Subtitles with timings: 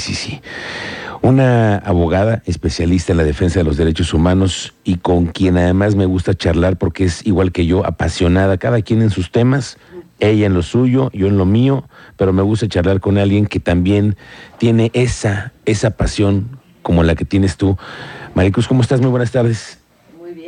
[0.00, 0.40] sí, sí.
[1.22, 6.06] Una abogada especialista en la defensa de los derechos humanos y con quien además me
[6.06, 9.76] gusta charlar porque es igual que yo, apasionada, cada quien en sus temas,
[10.18, 13.60] ella en lo suyo, yo en lo mío, pero me gusta charlar con alguien que
[13.60, 14.16] también
[14.58, 17.76] tiene esa, esa pasión como la que tienes tú.
[18.34, 19.00] Maricruz, ¿cómo estás?
[19.00, 19.79] Muy buenas tardes.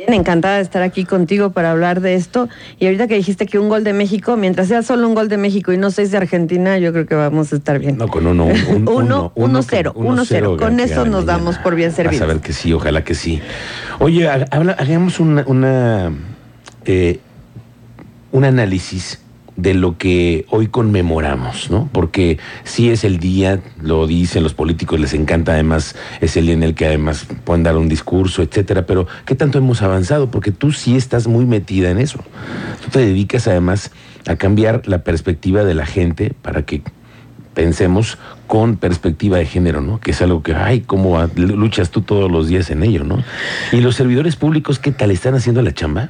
[0.05, 2.49] Bien, encantada de estar aquí contigo para hablar de esto.
[2.79, 5.37] Y ahorita que dijiste que un gol de México, mientras sea solo un gol de
[5.37, 7.97] México y no seis de Argentina, yo creo que vamos a estar bien.
[7.97, 8.53] No, con uno, un,
[8.87, 10.57] uno, uno, cero, uno, cero.
[10.57, 12.21] Con eso nos damos por bien servidos.
[12.21, 13.41] A ver que sí, ojalá que sí.
[13.99, 16.11] Oye, hagamos una, una
[16.85, 17.19] eh,
[18.31, 19.22] un análisis
[19.55, 21.89] de lo que hoy conmemoramos, ¿no?
[21.91, 26.55] Porque sí es el día, lo dicen los políticos, les encanta además, es el día
[26.55, 30.31] en el que además pueden dar un discurso, etcétera, pero ¿qué tanto hemos avanzado?
[30.31, 32.19] Porque tú sí estás muy metida en eso.
[32.83, 33.91] Tú te dedicas además
[34.27, 36.81] a cambiar la perspectiva de la gente para que
[37.53, 39.99] pensemos con perspectiva de género, ¿no?
[39.99, 43.23] Que es algo que, ay, cómo luchas tú todos los días en ello, ¿no?
[43.71, 46.09] ¿Y los servidores públicos qué tal están haciendo la chamba?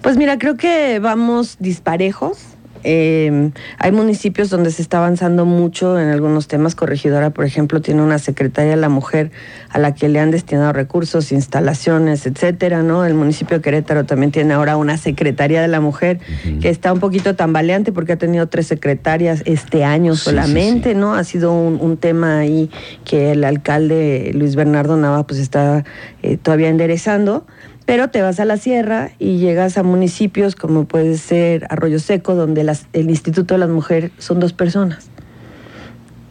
[0.00, 2.53] Pues mira, creo que vamos disparejos
[2.84, 6.74] eh, hay municipios donde se está avanzando mucho en algunos temas.
[6.74, 9.30] Corregidora, por ejemplo, tiene una secretaria de la mujer
[9.70, 13.04] a la que le han destinado recursos, instalaciones, etcétera, ¿no?
[13.04, 16.20] El municipio de Querétaro también tiene ahora una secretaria de la mujer
[16.60, 21.14] que está un poquito tambaleante porque ha tenido tres secretarias este año solamente, ¿no?
[21.14, 22.70] Ha sido un, tema ahí
[23.04, 25.84] que el alcalde Luis Bernardo Nava pues está
[26.22, 27.46] eh, todavía enderezando.
[27.86, 32.34] Pero te vas a la sierra y llegas a municipios como puede ser Arroyo Seco,
[32.34, 35.10] donde el Instituto de las Mujeres son dos personas.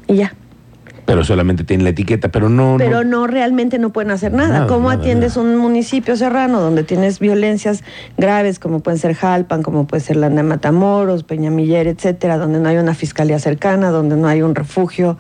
[0.07, 0.33] Y ya.
[1.05, 2.75] Pero solamente tienen la etiqueta, pero no.
[2.77, 4.67] Pero no, realmente no pueden hacer nada.
[4.67, 7.83] ¿Cómo atiendes un municipio serrano donde tienes violencias
[8.17, 12.77] graves, como pueden ser Jalpan, como puede ser Landa Matamoros, Peñamiller, etcétera, donde no hay
[12.77, 15.17] una fiscalía cercana, donde no hay un refugio,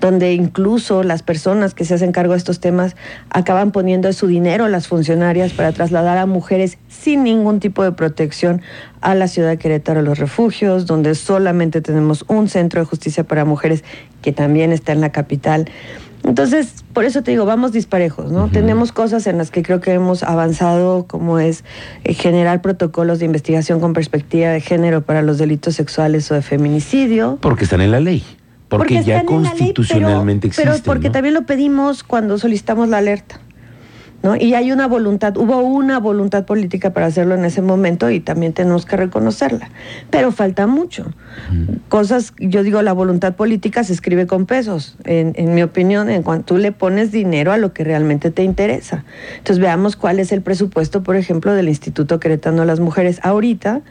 [0.00, 2.96] donde incluso las personas que se hacen cargo de estos temas
[3.30, 8.62] acaban poniendo su dinero las funcionarias para trasladar a mujeres sin ningún tipo de protección
[9.00, 13.44] a la ciudad de Querétaro, los refugios, donde solamente tenemos un centro de justicia para
[13.44, 13.84] mujeres
[14.20, 15.70] que también está en la capital.
[16.22, 18.48] Entonces, por eso te digo, vamos disparejos, ¿no?
[18.48, 21.64] Tenemos cosas en las que creo que hemos avanzado, como es
[22.04, 26.42] eh, generar protocolos de investigación con perspectiva de género para los delitos sexuales o de
[26.42, 27.38] feminicidio.
[27.40, 28.22] Porque están en la ley.
[28.68, 30.72] Porque, ya constitucionalmente existen.
[30.72, 33.40] Pero porque también lo pedimos cuando solicitamos la alerta.
[34.38, 38.52] Y hay una voluntad, hubo una voluntad política para hacerlo en ese momento y también
[38.52, 39.70] tenemos que reconocerla,
[40.10, 41.06] pero falta mucho.
[41.88, 46.22] Cosas, yo digo, la voluntad política se escribe con pesos, en, en mi opinión, en
[46.22, 49.04] cuanto tú le pones dinero a lo que realmente te interesa.
[49.38, 53.82] Entonces veamos cuál es el presupuesto, por ejemplo, del Instituto Queretano a las Mujeres ahorita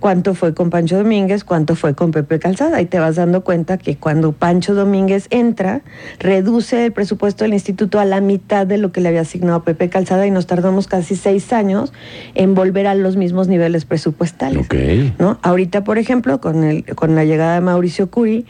[0.00, 2.80] cuánto fue con Pancho Domínguez, cuánto fue con Pepe Calzada.
[2.80, 5.82] Y te vas dando cuenta que cuando Pancho Domínguez entra,
[6.18, 9.88] reduce el presupuesto del instituto a la mitad de lo que le había asignado Pepe
[9.88, 11.92] Calzada y nos tardamos casi seis años
[12.34, 14.68] en volver a los mismos niveles presupuestales.
[15.18, 15.38] ¿no?
[15.42, 18.46] Ahorita, por ejemplo, con, el, con la llegada de Mauricio Curi,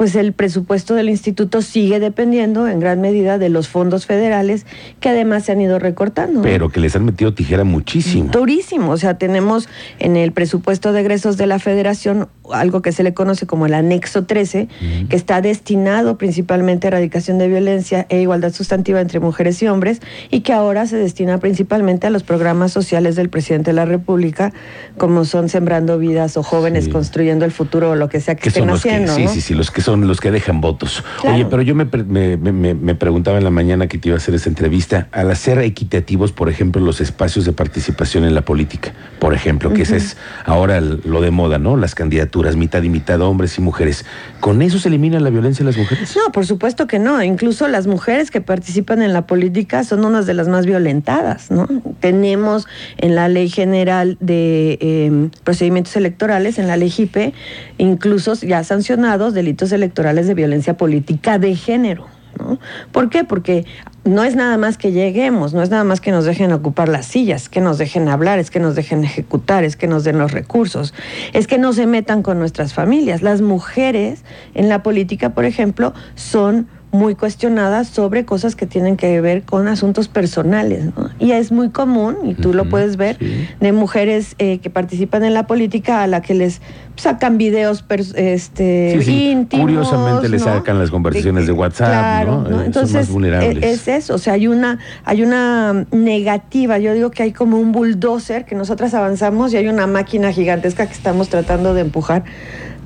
[0.00, 4.64] pues el presupuesto del instituto sigue dependiendo en gran medida de los fondos federales
[4.98, 6.40] que además se han ido recortando.
[6.40, 8.30] Pero que les han metido tijera muchísimo.
[8.30, 8.92] Durísimo.
[8.92, 9.68] O sea, tenemos
[9.98, 13.74] en el presupuesto de egresos de la federación algo que se le conoce como el
[13.74, 14.68] anexo 13,
[15.10, 20.00] que está destinado principalmente a erradicación de violencia e igualdad sustantiva entre mujeres y hombres
[20.30, 24.54] y que ahora se destina principalmente a los programas sociales del presidente de la República,
[24.96, 28.70] como son Sembrando Vidas o Jóvenes Construyendo el Futuro o lo que sea que, estén
[28.70, 29.14] haciendo.
[29.14, 31.02] sí, sí, sí, los que son son los que dejan votos.
[31.24, 34.48] Oye, pero yo me, me, preguntaba en la mañana que te iba a hacer esa
[34.48, 39.72] entrevista, al hacer equitativos, por ejemplo, los espacios de participación en la política, por ejemplo,
[39.72, 41.76] que ese es ahora lo de moda, ¿no?
[41.76, 44.04] Las candidaturas, mitad y mitad, hombres y mujeres.
[44.38, 46.16] ¿Con eso se elimina la violencia de las mujeres?
[46.16, 47.20] No, por supuesto que no.
[47.20, 51.66] Incluso las mujeres que participan en la política son unas de las más violentadas, ¿no?
[51.98, 52.68] Tenemos
[52.98, 57.34] en la Ley General de em, Procedimientos Electorales, en la Ley JIPE,
[57.78, 62.06] incluso ya sancionados delitos electorales de violencia política de género.
[62.38, 62.58] ¿no?
[62.92, 63.24] ¿Por qué?
[63.24, 63.66] Porque
[64.04, 67.06] no es nada más que lleguemos, no es nada más que nos dejen ocupar las
[67.06, 70.32] sillas, que nos dejen hablar, es que nos dejen ejecutar, es que nos den los
[70.32, 70.94] recursos,
[71.32, 73.22] es que no se metan con nuestras familias.
[73.22, 74.24] Las mujeres
[74.54, 79.68] en la política, por ejemplo, son muy cuestionadas sobre cosas que tienen que ver con
[79.68, 80.86] asuntos personales.
[80.86, 81.10] ¿no?
[81.18, 83.18] Y es muy común, y tú lo puedes ver,
[83.60, 86.60] de mujeres eh, que participan en la política a la que les
[86.96, 87.84] sacan videos
[88.16, 89.64] este, íntimos.
[89.64, 92.62] Curiosamente les sacan las conversaciones de, WhatsApp, ¿no?
[92.62, 97.32] Entonces, e, es eso, o sea, hay una, hay una negativa, yo digo que hay
[97.32, 101.82] como un bulldozer que nosotras avanzamos y hay una máquina gigantesca que estamos tratando de
[101.82, 102.24] empujar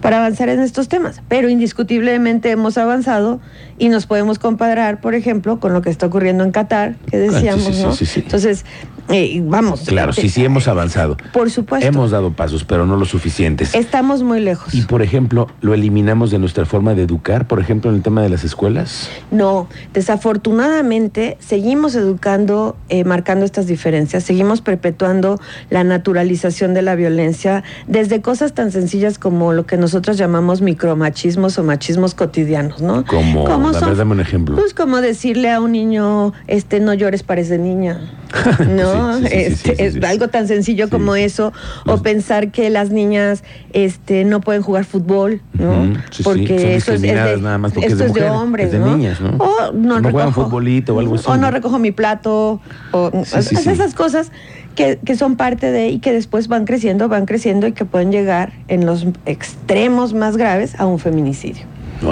[0.05, 1.23] para avanzar en estos temas.
[1.29, 3.41] Pero indiscutiblemente hemos avanzado
[3.79, 7.65] y nos podemos comparar, por ejemplo, con lo que está ocurriendo en Qatar, que decíamos,
[7.65, 7.93] sí, sí, ¿no?
[7.95, 8.21] sí, sí.
[8.21, 8.67] Entonces,
[9.09, 9.83] eh, vamos.
[9.87, 11.17] Claro, sí, sí hemos avanzado.
[11.33, 11.87] Por supuesto.
[11.87, 13.75] Hemos dado pasos, pero no lo suficientes.
[13.75, 14.75] Estamos muy lejos.
[14.75, 18.23] Y por ejemplo, ¿lo eliminamos de nuestra forma de educar, por ejemplo, en el tema
[18.23, 19.11] de las escuelas?
[19.31, 25.39] No, desafortunadamente seguimos educando, eh, marcando estas diferencias, seguimos perpetuando
[25.71, 31.59] la naturalización de la violencia desde cosas tan sencillas como lo que nosotros llamamos micromachismos
[31.59, 33.05] o machismos cotidianos, ¿no?
[33.05, 33.89] Como, ¿Cómo a son?
[33.89, 34.57] ver, dame un ejemplo.
[34.57, 38.01] Pues como decirle a un niño, este, no llores, parece niña.
[38.69, 38.94] ¿No?
[39.19, 41.53] Sí, sí, Este, es algo tan sencillo como eso.
[41.87, 45.93] O pensar que las niñas este, no pueden jugar fútbol, ¿no?
[46.23, 48.97] Porque eso es- de, esto es de hombres, es de ¿no?
[48.97, 49.37] niñas, ¿no?
[49.39, 52.61] O no, No recojo- futbolito o algo así, O no recojo mi plato.
[52.93, 53.11] O.
[53.25, 54.31] Esas cosas
[54.75, 58.11] que, que son parte de y que después van creciendo, van creciendo y que pueden
[58.13, 61.63] llegar en los extremos más graves a un feminicidio.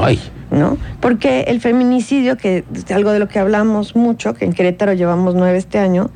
[0.00, 0.20] Ay,
[0.52, 0.78] ¿no?
[1.00, 5.34] Porque el feminicidio, que es algo de lo que hablamos mucho, que en Querétaro llevamos
[5.34, 6.10] nueve este año,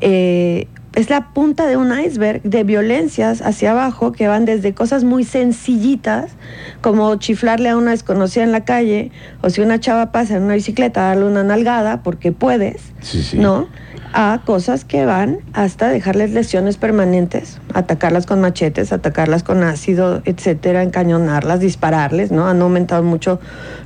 [0.00, 5.04] eh, es la punta de un iceberg de violencias hacia abajo que van desde cosas
[5.04, 6.32] muy sencillitas,
[6.80, 10.54] como chiflarle a una desconocida en la calle, o si una chava pasa en una
[10.54, 13.38] bicicleta, darle una nalgada porque puedes, sí, sí.
[13.38, 13.68] ¿no?
[14.12, 20.82] A cosas que van hasta dejarles lesiones permanentes, atacarlas con machetes, atacarlas con ácido, etcétera,
[20.82, 22.48] encañonarlas, dispararles, ¿no?
[22.48, 23.38] Han aumentado mucho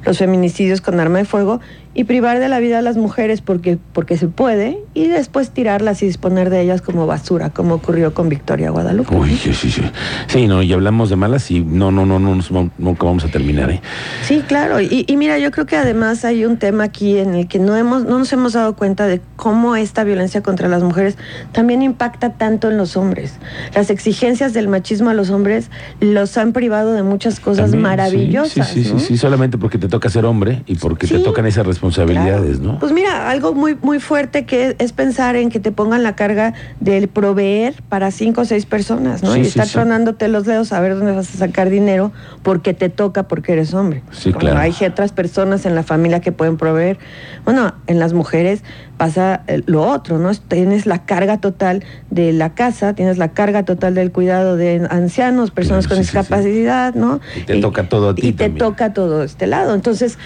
[0.04, 1.60] los feminicidios con arma de fuego
[1.96, 6.02] y privar de la vida a las mujeres porque, porque se puede y después tirarlas
[6.02, 9.14] y disponer de ellas como basura, como ocurrió con Victoria Guadalupe.
[9.14, 9.82] Uy, sí, sí, sí.
[10.26, 13.70] Sí, no, y hablamos de malas y no, no, no, no, nunca vamos a terminar,
[13.70, 13.80] ¿eh?
[14.22, 14.80] Sí, claro.
[14.80, 17.76] Y, y mira, yo creo que además hay un tema aquí en el que no
[17.76, 21.16] hemos, no nos hemos dado cuenta de cómo esta violencia contra las mujeres
[21.52, 23.34] también impacta tanto en los hombres.
[23.74, 25.70] Las exigencias del machismo a los hombres
[26.00, 28.68] los han privado de muchas cosas También, maravillosas.
[28.68, 28.98] Sí, sí, sí, ¿no?
[29.00, 32.72] sí, sí, solamente porque te toca ser hombre y porque te tocan esas responsabilidades, Claro.
[32.74, 32.78] ¿no?
[32.78, 36.54] Pues mira, algo muy, muy fuerte que es pensar en que te pongan la carga
[36.80, 39.32] del proveer para cinco o seis personas, ¿no?
[39.32, 42.12] Sí, y sí, estar tronándote los dedos a ver dónde vas a sacar dinero
[42.42, 44.02] porque te toca porque eres hombre.
[44.10, 44.60] Sí, Como claro.
[44.60, 46.98] Hay otras personas en la familia que pueden proveer.
[47.44, 48.62] Bueno, en las mujeres
[48.96, 50.32] pasa lo otro, ¿no?
[50.34, 55.50] Tienes la carga total de la casa, tienes la carga total del cuidado de ancianos,
[55.50, 56.18] personas Claro, con sí, sí, sí.
[56.18, 57.20] discapacidad, ¿no?
[57.36, 58.58] Y te toca todo a ti Y te también.
[58.58, 59.74] toca todo este lado.
[59.74, 60.18] Entonces,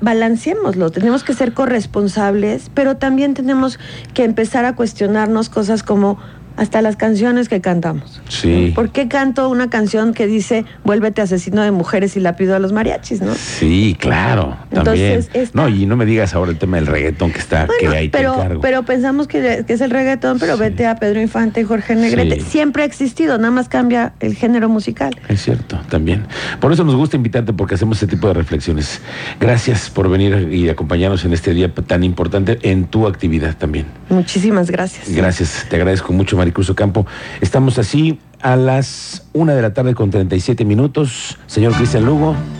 [0.00, 0.90] balanceémoslo.
[0.90, 3.78] Tenemos que ser corresponsables, pero también tenemos
[4.14, 6.18] que empezar a cuestionarnos cosas como
[6.56, 8.20] hasta las canciones que cantamos.
[8.28, 8.72] Sí.
[8.74, 12.58] ¿Por qué canto una canción que dice vuélvete asesino de mujeres y la pido a
[12.58, 13.34] los mariachis, no?
[13.34, 15.12] Sí, claro, también.
[15.12, 17.88] Entonces, esta- No, y no me digas ahora el tema del reggaetón que está, que
[17.88, 18.60] ahí te pero, encargo.
[18.60, 20.60] pero pensamos que, que es el reggaetón, pero Sí.
[20.60, 22.40] vete a Pedro Infante y Jorge Negrete.
[22.40, 22.46] Sí.
[22.56, 25.14] Siempre ha existido, nada más cambia el género musical.
[25.28, 26.26] Es cierto, también.
[26.60, 29.00] Por eso nos gusta invitarte porque hacemos este tipo de reflexiones.
[29.40, 33.86] Gracias por venir y acompañarnos en este día tan importante en tu actividad también.
[34.08, 35.08] Muchísimas gracias.
[35.14, 37.06] Gracias, te agradezco mucho, Maricruz Ocampo.
[37.40, 41.38] Estamos así a las una de la tarde con 37 minutos.
[41.48, 42.36] Señor Cristian Lugo.